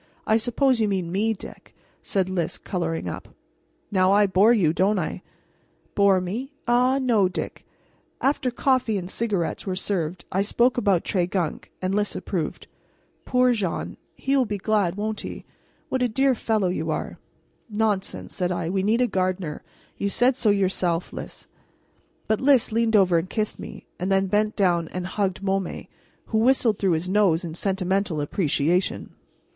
"I 0.25 0.37
suppose 0.37 0.79
you 0.81 0.87
mean 0.87 1.11
me, 1.11 1.31
Dick," 1.35 1.75
said 2.01 2.27
Lys, 2.27 2.57
coloring 2.57 3.07
up. 3.07 3.27
"Now 3.91 4.11
I 4.11 4.25
bore 4.25 4.51
you, 4.51 4.73
don't 4.73 4.97
I?" 4.97 5.21
"Bore 5.93 6.19
me? 6.19 6.53
Ah, 6.67 6.97
no, 6.97 7.29
Dick." 7.29 7.63
After 8.19 8.49
coffee 8.49 8.97
and 8.97 9.07
cigarettes 9.11 9.67
were 9.67 9.75
served 9.75 10.25
I 10.31 10.41
spoke 10.41 10.75
about 10.79 11.03
Tregunc, 11.03 11.65
and 11.83 11.93
Lys 11.93 12.15
approved. 12.15 12.65
"Poor 13.25 13.53
Jean! 13.53 13.95
He 14.15 14.35
will 14.35 14.47
be 14.47 14.57
glad, 14.57 14.95
won't 14.95 15.19
he? 15.21 15.45
What 15.89 16.01
a 16.01 16.07
dear 16.09 16.33
fellow 16.33 16.69
you 16.69 16.89
are!" 16.89 17.19
"Nonsense," 17.69 18.33
said 18.33 18.51
I; 18.51 18.71
"we 18.71 18.81
need 18.81 19.01
a 19.01 19.07
gardener; 19.07 19.61
you 19.99 20.09
said 20.09 20.35
so 20.35 20.49
yourself, 20.49 21.13
Lys." 21.13 21.45
But 22.27 22.41
Lys 22.41 22.71
leaned 22.71 22.95
over 22.95 23.19
and 23.19 23.29
kissed 23.29 23.59
me, 23.59 23.85
and 23.99 24.11
then 24.11 24.25
bent 24.25 24.55
down 24.55 24.87
and 24.87 25.05
hugged 25.05 25.43
Môme 25.43 25.87
who 26.25 26.39
whistled 26.39 26.79
through 26.79 26.93
his 26.93 27.07
nose 27.07 27.45
in 27.45 27.53
sentimental 27.53 28.19
appreciation. 28.19 29.11